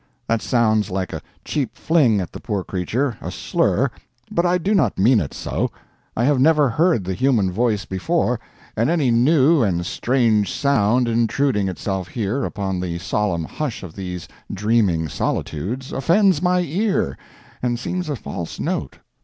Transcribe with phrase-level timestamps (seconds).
[0.27, 3.91] That sounds like a cheap fling at the poor creature, a slur;
[4.31, 5.69] but I do not mean it so.
[6.17, 8.39] I have never heard the human voice before,
[8.75, 14.27] and any new and strange sound intruding itself here upon the solemn hush of these
[14.51, 17.15] dreaming solitudes offends my ear
[17.61, 18.97] and seems a false note.